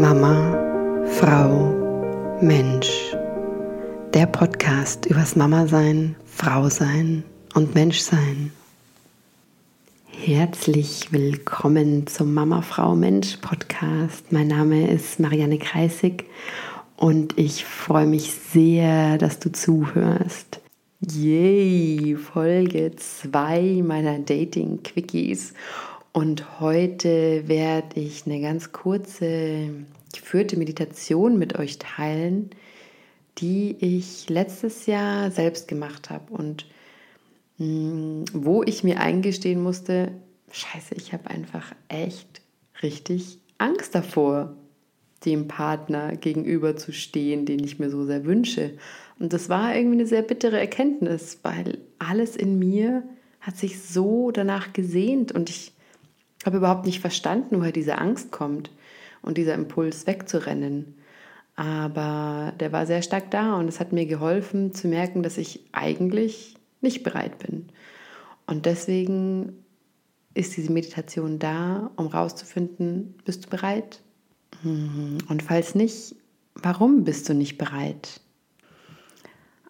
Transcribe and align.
Mama, 0.00 1.04
Frau, 1.06 2.38
Mensch. 2.40 3.14
Der 4.12 4.26
Podcast 4.26 5.06
übers 5.06 5.36
Mama 5.36 5.68
sein, 5.68 6.16
Frau 6.26 6.68
sein 6.68 7.22
und 7.54 7.76
Mensch 7.76 8.00
sein. 8.00 8.50
Herzlich 10.08 11.12
willkommen 11.12 12.08
zum 12.08 12.34
Mama, 12.34 12.62
Frau, 12.62 12.96
Mensch 12.96 13.36
Podcast. 13.36 14.32
Mein 14.32 14.48
Name 14.48 14.90
ist 14.90 15.20
Marianne 15.20 15.58
Kreisig 15.58 16.24
und 16.96 17.38
ich 17.38 17.64
freue 17.64 18.06
mich 18.06 18.32
sehr, 18.32 19.16
dass 19.16 19.38
du 19.38 19.52
zuhörst. 19.52 20.60
Yay, 21.00 22.16
Folge 22.16 22.96
2 22.96 23.82
meiner 23.84 24.18
Dating 24.18 24.82
Quickies. 24.82 25.54
Und 26.14 26.60
heute 26.60 27.48
werde 27.48 27.98
ich 27.98 28.24
eine 28.24 28.40
ganz 28.40 28.70
kurze 28.70 29.70
geführte 30.14 30.56
Meditation 30.56 31.40
mit 31.40 31.58
euch 31.58 31.80
teilen, 31.80 32.50
die 33.38 33.76
ich 33.80 34.30
letztes 34.30 34.86
Jahr 34.86 35.32
selbst 35.32 35.66
gemacht 35.66 36.10
habe 36.10 36.32
und 36.32 36.66
mm, 37.58 38.26
wo 38.32 38.62
ich 38.62 38.84
mir 38.84 39.00
eingestehen 39.00 39.60
musste, 39.60 40.12
scheiße, 40.52 40.94
ich 40.94 41.12
habe 41.12 41.30
einfach 41.30 41.74
echt 41.88 42.42
richtig 42.80 43.40
Angst 43.58 43.96
davor, 43.96 44.54
dem 45.24 45.48
Partner 45.48 46.14
gegenüber 46.14 46.76
zu 46.76 46.92
stehen, 46.92 47.44
den 47.44 47.64
ich 47.64 47.80
mir 47.80 47.90
so 47.90 48.06
sehr 48.06 48.24
wünsche. 48.24 48.78
Und 49.18 49.32
das 49.32 49.48
war 49.48 49.74
irgendwie 49.74 49.96
eine 49.96 50.06
sehr 50.06 50.22
bittere 50.22 50.60
Erkenntnis, 50.60 51.40
weil 51.42 51.78
alles 51.98 52.36
in 52.36 52.60
mir 52.60 53.02
hat 53.40 53.56
sich 53.56 53.82
so 53.82 54.30
danach 54.30 54.72
gesehnt 54.72 55.32
und 55.32 55.50
ich 55.50 55.73
habe 56.46 56.58
überhaupt 56.58 56.86
nicht 56.86 57.00
verstanden, 57.00 57.58
woher 57.58 57.72
diese 57.72 57.98
Angst 57.98 58.30
kommt 58.30 58.70
und 59.22 59.38
dieser 59.38 59.54
Impuls 59.54 60.06
wegzurennen. 60.06 60.94
Aber 61.56 62.52
der 62.58 62.72
war 62.72 62.86
sehr 62.86 63.02
stark 63.02 63.30
da 63.30 63.54
und 63.56 63.68
es 63.68 63.80
hat 63.80 63.92
mir 63.92 64.06
geholfen 64.06 64.74
zu 64.74 64.88
merken, 64.88 65.22
dass 65.22 65.38
ich 65.38 65.60
eigentlich 65.72 66.56
nicht 66.80 67.02
bereit 67.02 67.38
bin. 67.38 67.68
Und 68.46 68.66
deswegen 68.66 69.64
ist 70.34 70.56
diese 70.56 70.72
Meditation 70.72 71.38
da, 71.38 71.90
um 71.96 72.08
rauszufinden, 72.08 73.14
bist 73.24 73.46
du 73.46 73.50
bereit? 73.50 74.00
Mhm. 74.62 75.18
Und 75.28 75.42
falls 75.42 75.74
nicht, 75.74 76.16
warum 76.54 77.04
bist 77.04 77.28
du 77.28 77.34
nicht 77.34 77.56
bereit? 77.56 78.20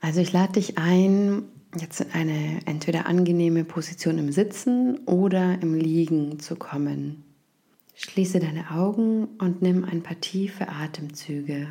Also 0.00 0.20
ich 0.20 0.33
lade 0.33 0.55
dich 0.55 0.78
ein, 0.78 1.44
jetzt 1.80 2.00
in 2.00 2.12
eine 2.12 2.61
entweder 2.67 3.06
angenehme 3.06 3.64
Position 3.64 4.19
im 4.19 4.33
Sitzen 4.33 4.98
oder 5.06 5.61
im 5.61 5.75
Liegen 5.75 6.39
zu 6.41 6.56
kommen. 6.56 7.25
Schließe 7.94 8.41
deine 8.41 8.70
Augen 8.70 9.27
und 9.39 9.62
nimm 9.62 9.84
ein 9.84 10.03
paar 10.03 10.20
tiefe 10.20 10.69
Atemzüge. 10.69 11.69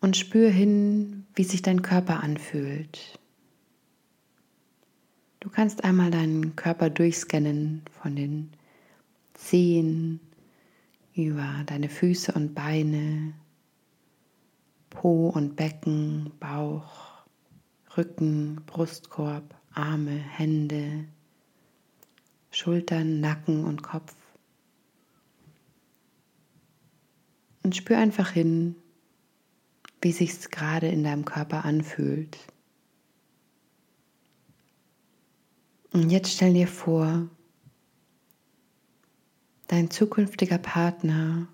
Und 0.00 0.16
spür 0.16 0.48
hin, 0.48 1.26
wie 1.34 1.44
sich 1.44 1.62
dein 1.62 1.82
Körper 1.82 2.22
anfühlt. 2.22 3.18
Du 5.40 5.50
kannst 5.50 5.84
einmal 5.84 6.10
deinen 6.10 6.56
Körper 6.56 6.90
durchscannen 6.90 7.82
von 8.00 8.16
den 8.16 8.50
Zehen 9.34 10.20
über 11.14 11.62
deine 11.66 11.88
Füße 11.88 12.32
und 12.32 12.54
Beine, 12.54 13.34
Po 15.00 15.28
und 15.28 15.54
Becken, 15.54 16.32
Bauch, 16.40 17.22
Rücken, 17.96 18.56
Brustkorb, 18.66 19.54
Arme, 19.72 20.10
Hände, 20.10 21.04
Schultern, 22.50 23.20
Nacken 23.20 23.64
und 23.64 23.84
Kopf. 23.84 24.16
Und 27.62 27.76
spür 27.76 27.98
einfach 27.98 28.30
hin, 28.30 28.74
wie 30.02 30.10
sich's 30.10 30.50
gerade 30.50 30.88
in 30.88 31.04
deinem 31.04 31.24
Körper 31.24 31.64
anfühlt. 31.64 32.36
Und 35.92 36.10
jetzt 36.10 36.32
stell 36.32 36.54
dir 36.54 36.66
vor, 36.66 37.28
dein 39.68 39.92
zukünftiger 39.92 40.58
Partner 40.58 41.46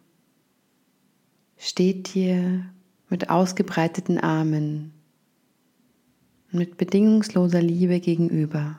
steht 1.59 2.15
dir 2.15 2.71
mit 3.09 3.31
ausgebreiteten 3.31 4.19
Armen, 4.19 4.93
mit 6.51 6.77
bedingungsloser 6.77 7.61
Liebe 7.61 8.01
gegenüber. 8.01 8.79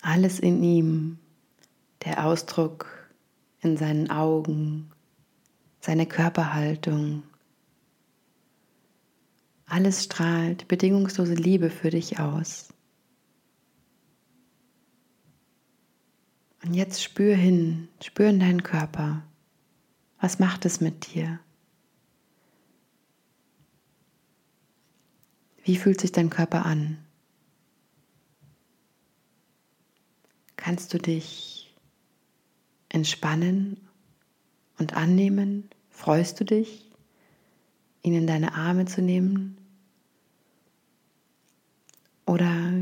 Alles 0.00 0.40
in 0.40 0.62
ihm, 0.62 1.18
der 2.04 2.26
Ausdruck 2.26 2.86
in 3.60 3.76
seinen 3.76 4.10
Augen, 4.10 4.90
seine 5.80 6.06
Körperhaltung, 6.06 7.22
alles 9.66 10.04
strahlt 10.04 10.68
bedingungslose 10.68 11.34
Liebe 11.34 11.70
für 11.70 11.90
dich 11.90 12.18
aus. 12.18 12.68
Und 16.64 16.74
jetzt 16.74 17.02
spür 17.02 17.34
hin, 17.34 17.88
spür 18.02 18.28
in 18.28 18.40
deinen 18.40 18.62
Körper. 18.62 19.22
Was 20.20 20.38
macht 20.38 20.64
es 20.64 20.80
mit 20.80 21.12
dir? 21.14 21.40
Wie 25.64 25.76
fühlt 25.76 25.98
sich 25.98 26.12
dein 26.12 26.28
Körper 26.28 26.66
an? 26.66 26.98
Kannst 30.56 30.92
du 30.92 30.98
dich 30.98 31.74
entspannen 32.90 33.80
und 34.78 34.94
annehmen? 34.94 35.70
Freust 35.88 36.38
du 36.38 36.44
dich, 36.44 36.90
ihn 38.02 38.12
in 38.12 38.26
deine 38.26 38.54
Arme 38.54 38.84
zu 38.84 39.00
nehmen? 39.00 39.56
Oder 42.26 42.72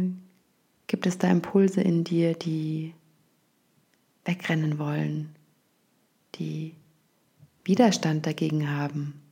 gibt 0.88 1.06
es 1.06 1.18
da 1.18 1.30
Impulse 1.30 1.82
in 1.82 2.02
dir, 2.02 2.34
die 2.34 2.94
wegrennen 4.24 4.78
wollen, 4.80 5.36
die 6.34 6.74
Widerstand 7.64 8.26
dagegen 8.26 8.70
haben? 8.70 9.22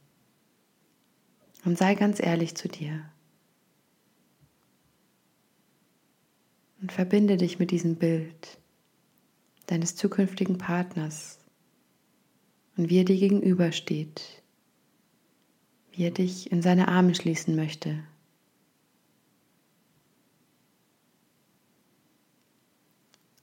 Und 1.65 1.79
sei 1.79 1.97
ganz 1.97 2.23
ehrlich 2.23 2.55
zu 2.55 2.69
dir. 2.69 3.05
Und 6.81 6.93
verbinde 6.93 7.37
dich 7.37 7.59
mit 7.59 7.71
diesem 7.71 7.97
Bild 7.97 8.59
deines 9.67 9.97
zukünftigen 9.97 10.59
Partners 10.59 11.39
und 12.77 12.89
wie 12.89 12.99
er 12.99 13.05
dir 13.05 13.17
gegenübersteht, 13.17 14.43
wie 15.93 16.05
er 16.05 16.11
dich 16.11 16.51
in 16.51 16.63
seine 16.63 16.89
Arme 16.89 17.15
schließen 17.15 17.55
möchte. 17.55 18.03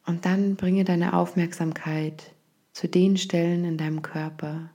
Und 0.05 0.25
dann 0.25 0.55
bringe 0.55 0.85
deine 0.85 1.13
Aufmerksamkeit 1.13 2.33
zu 2.71 2.87
den 2.87 3.17
Stellen 3.17 3.65
in 3.65 3.77
deinem 3.77 4.01
Körper, 4.01 4.71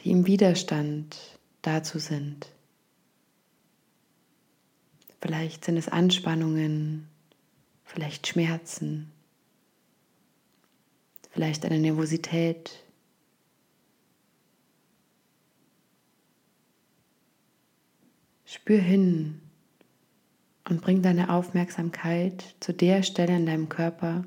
die 0.00 0.10
im 0.10 0.26
Widerstand 0.26 1.38
dazu 1.62 1.98
sind. 1.98 2.53
Vielleicht 5.24 5.64
sind 5.64 5.78
es 5.78 5.88
Anspannungen, 5.88 7.08
vielleicht 7.82 8.26
Schmerzen, 8.26 9.10
vielleicht 11.30 11.64
eine 11.64 11.78
Nervosität. 11.78 12.84
Spür 18.44 18.78
hin 18.78 19.40
und 20.68 20.82
bring 20.82 21.00
deine 21.00 21.30
Aufmerksamkeit 21.30 22.54
zu 22.60 22.74
der 22.74 23.02
Stelle 23.02 23.34
in 23.34 23.46
deinem 23.46 23.70
Körper, 23.70 24.26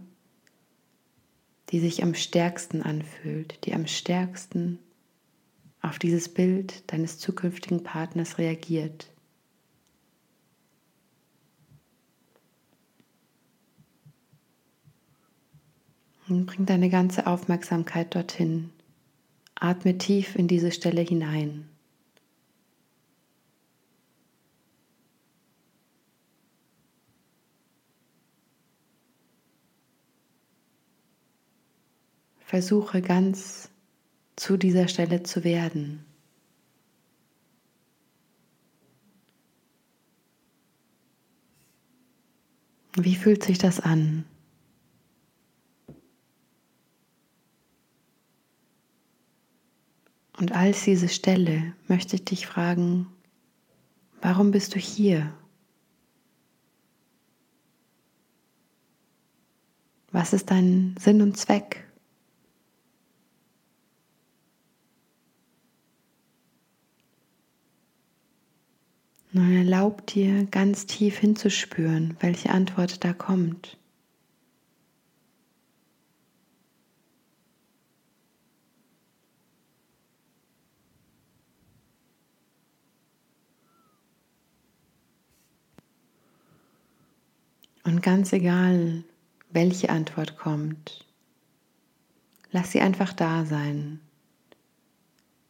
die 1.69 1.79
sich 1.79 2.01
am 2.01 2.15
stärksten 2.15 2.81
anfühlt, 2.81 3.63
die 3.67 3.75
am 3.75 3.85
stärksten 3.85 4.79
auf 5.79 5.99
dieses 5.99 6.27
Bild 6.27 6.91
deines 6.91 7.19
zukünftigen 7.19 7.83
Partners 7.83 8.39
reagiert. 8.39 9.11
Und 16.29 16.45
bring 16.45 16.65
deine 16.65 16.89
ganze 16.89 17.25
Aufmerksamkeit 17.25 18.13
dorthin. 18.13 18.71
Atme 19.55 19.97
tief 19.97 20.35
in 20.35 20.47
diese 20.47 20.71
Stelle 20.71 21.01
hinein. 21.01 21.69
Versuche 32.39 33.01
ganz 33.01 33.69
zu 34.37 34.57
dieser 34.57 34.87
Stelle 34.87 35.23
zu 35.23 35.43
werden. 35.43 36.05
Wie 42.95 43.15
fühlt 43.15 43.43
sich 43.43 43.57
das 43.57 43.79
an? 43.79 44.25
Und 50.37 50.51
als 50.51 50.83
diese 50.83 51.09
Stelle 51.09 51.73
möchte 51.87 52.15
ich 52.15 52.25
dich 52.25 52.45
fragen, 52.45 53.07
warum 54.21 54.51
bist 54.51 54.75
du 54.75 54.79
hier? 54.79 55.33
Was 60.11 60.33
ist 60.33 60.51
dein 60.51 60.95
Sinn 60.99 61.21
und 61.23 61.37
Zweck? 61.37 61.83
Nun 69.31 69.55
erlaub 69.55 70.05
dir 70.07 70.45
ganz 70.45 70.85
tief 70.85 71.17
hinzuspüren, 71.17 72.15
welche 72.19 72.51
Antwort 72.51 73.03
da 73.03 73.13
kommt. 73.13 73.77
Und 87.87 88.03
ganz 88.03 88.33
egal, 88.33 89.05
welche 89.49 89.89
Antwort 89.89 90.37
kommt, 90.37 91.05
lass 92.51 92.73
sie 92.73 92.81
einfach 92.81 93.13
da 93.13 93.45
sein. 93.45 94.01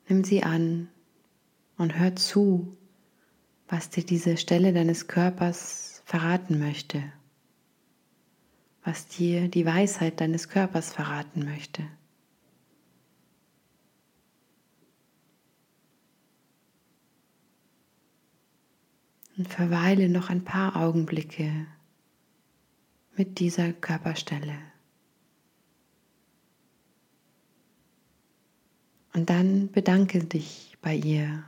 Nimm 0.07 0.24
sie 0.24 0.44
an 0.44 0.88
und 1.80 1.98
hör 1.98 2.16
zu, 2.16 2.78
was 3.68 3.89
dir 3.89 4.06
diese 4.06 4.38
Stelle 4.38 4.72
deines 4.72 5.07
Körpers 5.07 6.04
verraten 6.06 6.60
möchte, 6.60 7.01
was 8.83 9.07
dir 9.07 9.48
die 9.48 9.66
Weisheit 9.66 10.22
deines 10.22 10.48
Körpers 10.48 10.94
verraten 10.94 11.44
möchte. 11.44 11.81
Und 19.38 19.48
verweile 19.48 20.07
noch 20.07 20.30
ein 20.30 20.44
paar 20.44 20.75
Augenblicke 20.75 21.66
mit 23.18 23.40
dieser 23.40 23.74
Körperstelle. 23.74 24.58
Und 29.14 29.30
dann 29.31 29.72
bedanke 29.72 30.24
dich 30.24 30.78
bei 30.81 30.96
ihr 30.96 31.44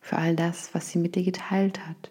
für 0.00 0.18
all 0.18 0.36
das, 0.36 0.74
was 0.74 0.90
sie 0.90 0.98
mit 0.98 1.14
dir 1.14 1.24
geteilt 1.24 1.86
hat. 1.86 2.10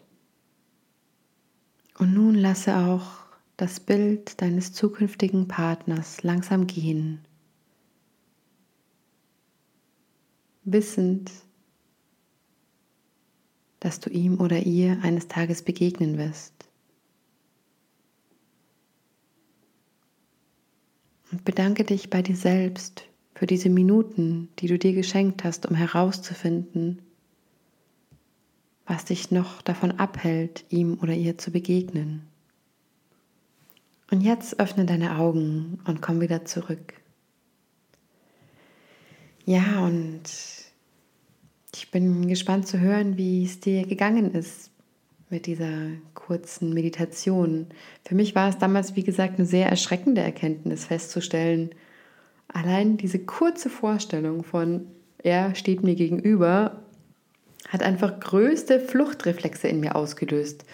Und 2.00 2.14
nun 2.16 2.34
lasse 2.34 2.76
auch 2.76 3.24
das 3.56 3.80
Bild 3.80 4.42
deines 4.42 4.74
zukünftigen 4.74 5.48
Partners 5.48 6.24
langsam 6.24 6.66
gehen, 6.66 7.20
wissend, 10.64 11.32
dass 13.80 14.00
du 14.00 14.10
ihm 14.10 14.40
oder 14.40 14.64
ihr 14.64 15.00
eines 15.04 15.28
Tages 15.28 15.62
begegnen 15.62 16.18
wirst. 16.18 16.73
Und 21.34 21.46
bedanke 21.46 21.84
dich 21.84 22.12
bei 22.12 22.22
dir 22.22 22.36
selbst 22.36 23.06
für 23.34 23.48
diese 23.48 23.70
Minuten, 23.70 24.50
die 24.60 24.68
du 24.68 24.78
dir 24.78 24.94
geschenkt 24.94 25.44
hast, 25.44 25.66
um 25.66 25.76
herauszufinden, 25.76 27.02
was 28.86 29.06
dich 29.06 29.32
noch 29.32 29.64
davon 29.64 29.94
abhält, 29.94 30.64
ihm 30.70 31.00
oder 31.02 31.14
ihr 31.14 31.40
zu 31.40 31.50
begegnen. 31.50 32.22
Und 34.12 34.22
jetzt 34.22 34.60
öffne 34.60 34.86
deine 34.86 35.18
Augen 35.18 35.80
und 35.86 36.04
komm 36.04 36.22
wieder 36.22 36.46
zurück. 36.46 36.94
Ja, 39.44 39.84
und 39.84 40.22
ich 41.74 41.90
bin 41.90 42.28
gespannt 42.28 42.68
zu 42.68 42.80
hören, 42.80 43.18
wie 43.18 43.44
es 43.44 43.60
dir 43.60 43.88
gegangen 43.88 44.36
ist 44.36 44.70
mit 45.34 45.48
dieser 45.48 45.88
kurzen 46.14 46.74
Meditation. 46.76 47.66
Für 48.06 48.14
mich 48.14 48.36
war 48.36 48.50
es 48.50 48.60
damals, 48.60 48.96
wie 48.96 49.04
gesagt, 49.04 49.40
eine 49.40 49.48
sehr 49.48 49.68
erschreckende 49.68 50.22
Erkenntnis 50.22 50.86
festzustellen, 50.86 51.72
allein 52.48 52.98
diese 52.98 53.18
kurze 53.18 53.72
Vorstellung 53.72 54.44
von, 54.44 54.86
er 55.18 55.56
steht 55.56 55.82
mir 55.82 55.96
gegenüber, 55.96 56.84
hat 57.68 57.82
einfach 57.82 58.20
größte 58.20 58.80
Fluchtreflexe 58.80 59.68
in 59.68 59.80
mir 59.80 59.96
ausgelöst. 59.96 60.66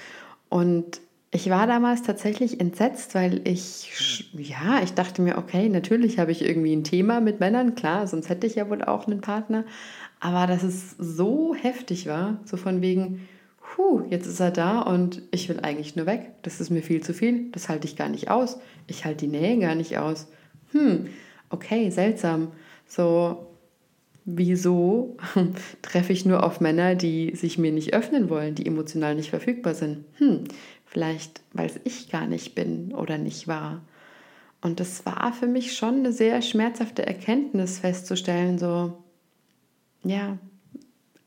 Und 0.50 1.00
ich 1.32 1.50
war 1.50 1.66
damals 1.66 2.04
tatsächlich 2.04 2.60
entsetzt, 2.60 3.16
weil 3.16 3.48
ich, 3.48 4.30
ja, 4.34 4.82
ich 4.84 4.94
dachte 4.94 5.22
mir, 5.22 5.38
okay, 5.38 5.70
natürlich 5.70 6.20
habe 6.20 6.34
ich 6.34 6.44
irgendwie 6.44 6.76
ein 6.76 6.84
Thema 6.84 7.22
mit 7.22 7.40
Männern, 7.40 7.76
klar, 7.76 8.08
sonst 8.08 8.28
hätte 8.28 8.46
ich 8.46 8.56
ja 8.56 8.70
wohl 8.70 8.84
auch 8.84 9.08
einen 9.08 9.22
Partner. 9.22 9.64
Aber 10.20 10.48
dass 10.48 10.64
es 10.64 10.98
so 10.98 11.56
heftig 11.56 12.08
war, 12.08 12.42
so 12.44 12.58
von 12.58 12.82
wegen, 12.82 13.26
puh, 13.76 14.04
jetzt 14.10 14.28
ist 14.28 14.40
er 14.40 14.52
da 14.52 14.82
und 14.82 15.22
ich 15.32 15.48
will 15.50 15.60
eigentlich 15.60 15.96
nur 15.96 16.06
weg. 16.06 16.34
Das 16.42 16.60
ist 16.60 16.70
mir 16.70 16.82
viel 16.82 17.02
zu 17.02 17.14
viel. 17.14 17.52
Das 17.52 17.70
halte 17.70 17.88
ich 17.88 17.96
gar 17.96 18.10
nicht 18.10 18.30
aus. 18.30 18.60
Ich 18.88 19.06
halte 19.06 19.26
die 19.26 19.32
Nähe 19.32 19.58
gar 19.60 19.76
nicht 19.76 19.98
aus. 19.98 20.28
Hm, 20.72 21.08
okay, 21.50 21.90
seltsam. 21.90 22.52
So, 22.88 23.48
wieso 24.26 25.18
treffe 25.82 26.14
ich 26.14 26.26
nur 26.26 26.44
auf 26.44 26.62
Männer, 26.62 26.96
die 26.96 27.36
sich 27.36 27.58
mir 27.58 27.72
nicht 27.72 27.94
öffnen 27.94 28.30
wollen, 28.30 28.56
die 28.56 28.66
emotional 28.66 29.16
nicht 29.16 29.30
verfügbar 29.30 29.76
sind? 29.76 30.06
Hm, 30.18 30.46
vielleicht, 30.86 31.42
weil 31.54 31.68
es 31.68 31.80
ich 31.84 32.10
gar 32.10 32.28
nicht 32.28 32.56
bin 32.56 32.94
oder 32.94 33.18
nicht 33.18 33.48
war. 33.48 33.82
Und 34.62 34.80
das 34.80 35.06
war 35.06 35.32
für 35.32 35.48
mich 35.48 35.78
schon 35.78 36.00
eine 36.00 36.12
sehr 36.12 36.42
schmerzhafte 36.42 37.06
Erkenntnis 37.06 37.80
festzustellen, 37.80 38.58
so, 38.58 38.98
ja, 40.04 40.38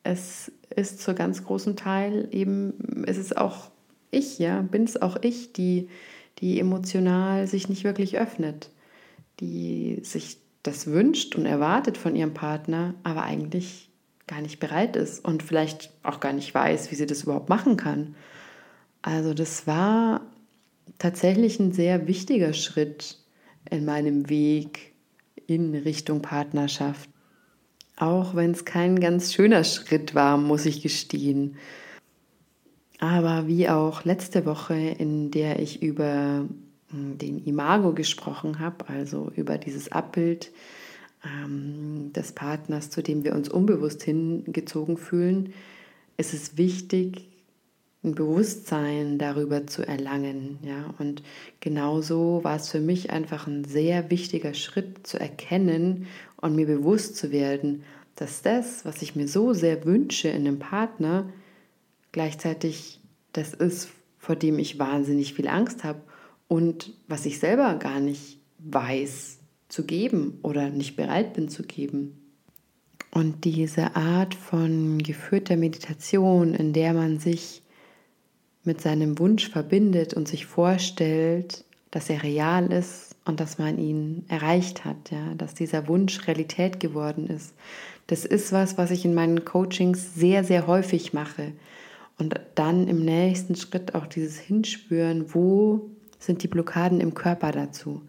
es 0.02 0.52
ist 0.76 1.00
zu 1.00 1.14
ganz 1.14 1.44
großem 1.44 1.76
Teil 1.76 2.28
eben, 2.30 3.04
es 3.06 3.18
ist 3.18 3.36
auch 3.36 3.70
ich, 4.10 4.38
ja, 4.38 4.60
bin 4.62 4.84
es 4.84 5.00
auch 5.00 5.16
ich, 5.22 5.52
die, 5.52 5.88
die 6.38 6.60
emotional 6.60 7.46
sich 7.46 7.68
nicht 7.68 7.84
wirklich 7.84 8.18
öffnet, 8.18 8.70
die 9.40 10.00
sich 10.02 10.38
das 10.62 10.86
wünscht 10.86 11.34
und 11.34 11.46
erwartet 11.46 11.96
von 11.98 12.14
ihrem 12.14 12.34
Partner, 12.34 12.94
aber 13.02 13.22
eigentlich 13.22 13.90
gar 14.26 14.40
nicht 14.40 14.60
bereit 14.60 14.96
ist 14.96 15.24
und 15.24 15.42
vielleicht 15.42 15.90
auch 16.02 16.20
gar 16.20 16.32
nicht 16.32 16.54
weiß, 16.54 16.90
wie 16.90 16.94
sie 16.94 17.06
das 17.06 17.24
überhaupt 17.24 17.48
machen 17.48 17.76
kann. 17.76 18.14
Also 19.02 19.34
das 19.34 19.66
war 19.66 20.20
tatsächlich 20.98 21.58
ein 21.58 21.72
sehr 21.72 22.06
wichtiger 22.06 22.52
Schritt 22.52 23.18
in 23.70 23.84
meinem 23.84 24.28
Weg 24.28 24.92
in 25.46 25.74
Richtung 25.74 26.22
Partnerschaft. 26.22 27.10
Auch 28.02 28.34
wenn 28.34 28.50
es 28.50 28.64
kein 28.64 28.98
ganz 28.98 29.32
schöner 29.32 29.62
Schritt 29.62 30.12
war, 30.12 30.36
muss 30.36 30.66
ich 30.66 30.82
gestehen. 30.82 31.54
Aber 32.98 33.46
wie 33.46 33.68
auch 33.68 34.04
letzte 34.04 34.44
Woche, 34.44 34.74
in 34.74 35.30
der 35.30 35.60
ich 35.60 35.84
über 35.84 36.44
hm, 36.88 37.18
den 37.18 37.44
Imago 37.44 37.92
gesprochen 37.92 38.58
habe, 38.58 38.88
also 38.88 39.30
über 39.36 39.56
dieses 39.56 39.92
Abbild 39.92 40.50
ähm, 41.24 42.12
des 42.12 42.32
Partners, 42.32 42.90
zu 42.90 43.04
dem 43.04 43.22
wir 43.22 43.36
uns 43.36 43.48
unbewusst 43.48 44.02
hingezogen 44.02 44.96
fühlen, 44.96 45.52
ist 46.16 46.34
es 46.34 46.56
wichtig, 46.56 47.28
ein 48.04 48.14
Bewusstsein 48.14 49.18
darüber 49.18 49.66
zu 49.66 49.86
erlangen. 49.86 50.58
Ja? 50.62 50.92
Und 50.98 51.22
genauso 51.60 52.40
war 52.42 52.56
es 52.56 52.68
für 52.68 52.80
mich 52.80 53.10
einfach 53.10 53.46
ein 53.46 53.64
sehr 53.64 54.10
wichtiger 54.10 54.54
Schritt 54.54 55.06
zu 55.06 55.20
erkennen 55.20 56.06
und 56.36 56.56
mir 56.56 56.66
bewusst 56.66 57.16
zu 57.16 57.30
werden, 57.30 57.84
dass 58.16 58.42
das, 58.42 58.84
was 58.84 59.02
ich 59.02 59.14
mir 59.14 59.28
so 59.28 59.52
sehr 59.52 59.84
wünsche 59.84 60.28
in 60.28 60.46
einem 60.46 60.58
Partner, 60.58 61.28
gleichzeitig 62.10 63.00
das 63.32 63.54
ist, 63.54 63.88
vor 64.18 64.36
dem 64.36 64.58
ich 64.58 64.78
wahnsinnig 64.78 65.34
viel 65.34 65.48
Angst 65.48 65.84
habe 65.84 66.02
und 66.48 66.92
was 67.08 67.24
ich 67.24 67.38
selber 67.38 67.74
gar 67.76 68.00
nicht 68.00 68.38
weiß 68.58 69.38
zu 69.68 69.84
geben 69.84 70.38
oder 70.42 70.70
nicht 70.70 70.96
bereit 70.96 71.34
bin 71.34 71.48
zu 71.48 71.62
geben. 71.62 72.18
Und 73.10 73.44
diese 73.44 73.96
Art 73.96 74.34
von 74.34 74.98
geführter 74.98 75.56
Meditation, 75.56 76.54
in 76.54 76.72
der 76.72 76.94
man 76.94 77.18
sich 77.18 77.62
mit 78.64 78.80
seinem 78.80 79.18
Wunsch 79.18 79.48
verbindet 79.48 80.14
und 80.14 80.28
sich 80.28 80.46
vorstellt, 80.46 81.64
dass 81.90 82.08
er 82.08 82.22
real 82.22 82.72
ist 82.72 83.16
und 83.24 83.40
dass 83.40 83.58
man 83.58 83.78
ihn 83.78 84.24
erreicht 84.28 84.84
hat, 84.84 85.10
ja, 85.10 85.34
dass 85.34 85.54
dieser 85.54 85.88
Wunsch 85.88 86.26
Realität 86.26 86.80
geworden 86.80 87.28
ist. 87.28 87.54
Das 88.06 88.24
ist 88.24 88.52
was, 88.52 88.78
was 88.78 88.90
ich 88.90 89.04
in 89.04 89.14
meinen 89.14 89.44
Coachings 89.44 90.14
sehr, 90.14 90.44
sehr 90.44 90.66
häufig 90.66 91.12
mache. 91.12 91.52
Und 92.18 92.34
dann 92.54 92.88
im 92.88 93.04
nächsten 93.04 93.56
Schritt 93.56 93.94
auch 93.94 94.06
dieses 94.06 94.38
Hinspüren, 94.38 95.34
wo 95.34 95.90
sind 96.18 96.42
die 96.42 96.48
Blockaden 96.48 97.00
im 97.00 97.14
Körper 97.14 97.52
dazu. 97.52 98.02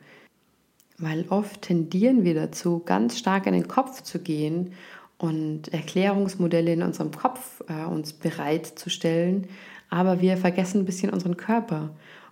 Weil 0.98 1.26
oft 1.30 1.64
tendieren 1.64 2.24
wir 2.24 2.36
dazu, 2.36 2.82
ganz 2.86 3.18
stark 3.18 3.48
in 3.48 3.54
den 3.54 3.68
Kopf 3.68 4.04
zu 4.04 4.20
gehen 4.20 4.74
und 5.18 5.74
Erklärungsmodelle 5.74 6.74
in 6.74 6.84
unserem 6.84 7.12
Kopf 7.12 7.64
äh, 7.68 7.86
uns 7.86 8.14
bereitzustellen, 8.14 9.48
aber 9.94 10.22
wir 10.22 10.38
vergessen 10.38 10.82
ein 10.82 10.86
bisschen 10.86 11.12
unseren 11.12 11.38
Körper 11.38 11.92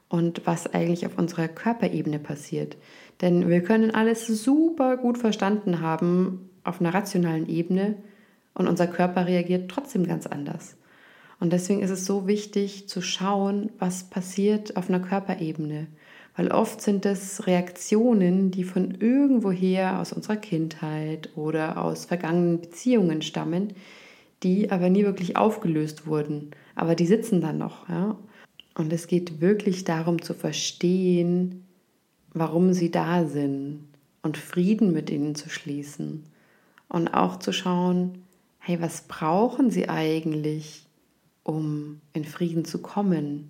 und 0.09 0.41
was 0.45 0.65
eigentlich 0.73 1.05
auf 1.05 1.19
unserer 1.19 1.47
Körperebene 1.47 2.17
passiert. 2.17 2.75
Denn 3.21 3.49
wir 3.49 3.61
können 3.61 3.91
alles 3.91 4.25
super 4.25 4.97
gut 4.97 5.19
verstanden 5.19 5.79
haben 5.79 6.49
auf 6.63 6.81
einer 6.81 6.91
rationalen 6.93 7.47
Ebene, 7.47 7.97
Und 8.53 8.67
unser 8.67 8.87
Körper 8.87 9.27
reagiert 9.27 9.69
trotzdem 9.71 10.05
ganz 10.05 10.25
anders. 10.27 10.75
Und 11.39 11.53
deswegen 11.53 11.81
ist 11.81 11.91
es 11.91 12.05
so 12.05 12.27
wichtig 12.27 12.89
zu 12.89 13.01
schauen, 13.01 13.71
was 13.79 14.05
passiert 14.05 14.75
auf 14.75 14.89
einer 14.89 14.99
Körperebene. 14.99 15.87
Weil 16.35 16.51
oft 16.51 16.81
sind 16.81 17.05
es 17.05 17.47
Reaktionen, 17.47 18.51
die 18.51 18.63
von 18.63 18.95
irgendwoher 18.99 19.99
aus 19.99 20.13
unserer 20.13 20.35
Kindheit 20.35 21.29
oder 21.35 21.81
aus 21.81 22.05
vergangenen 22.05 22.59
Beziehungen 22.59 23.21
stammen, 23.21 23.73
die 24.43 24.71
aber 24.71 24.89
nie 24.89 25.05
wirklich 25.05 25.37
aufgelöst 25.37 26.07
wurden. 26.07 26.51
Aber 26.75 26.95
die 26.95 27.05
sitzen 27.05 27.41
dann 27.41 27.57
noch. 27.57 27.87
Ja? 27.89 28.17
Und 28.75 28.93
es 28.93 29.07
geht 29.07 29.41
wirklich 29.41 29.83
darum 29.83 30.21
zu 30.21 30.33
verstehen, 30.33 31.65
warum 32.33 32.73
sie 32.73 32.91
da 32.91 33.25
sind 33.25 33.87
und 34.21 34.37
Frieden 34.37 34.93
mit 34.93 35.09
ihnen 35.09 35.35
zu 35.35 35.49
schließen. 35.49 36.23
Und 36.87 37.09
auch 37.09 37.39
zu 37.39 37.53
schauen, 37.53 38.23
hey, 38.59 38.81
was 38.81 39.03
brauchen 39.03 39.71
sie 39.71 39.89
eigentlich, 39.89 40.85
um 41.43 42.01
in 42.13 42.25
Frieden 42.25 42.65
zu 42.65 42.81
kommen? 42.81 43.49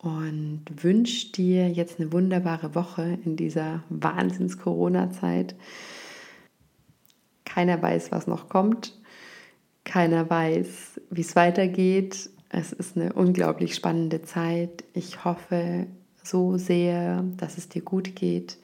und 0.02 0.64
wünsche 0.82 1.30
dir 1.32 1.68
jetzt 1.68 2.00
eine 2.00 2.12
wunderbare 2.12 2.74
Woche 2.74 3.18
in 3.24 3.36
dieser 3.36 3.82
Wahnsinns-Corona-Zeit. 3.90 5.54
Keiner 7.44 7.82
weiß, 7.82 8.10
was 8.10 8.26
noch 8.26 8.48
kommt. 8.48 8.98
Keiner 9.84 10.28
weiß, 10.28 11.00
wie 11.10 11.20
es 11.20 11.36
weitergeht. 11.36 12.30
Es 12.48 12.72
ist 12.72 12.96
eine 12.96 13.12
unglaublich 13.12 13.74
spannende 13.74 14.22
Zeit. 14.22 14.84
Ich 14.94 15.24
hoffe 15.24 15.86
so 16.22 16.56
sehr, 16.56 17.22
dass 17.36 17.58
es 17.58 17.68
dir 17.68 17.82
gut 17.82 18.16
geht 18.16 18.58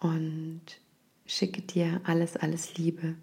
und 0.00 0.60
schicke 1.26 1.62
dir 1.62 2.00
alles, 2.04 2.36
alles 2.36 2.76
Liebe. 2.76 3.14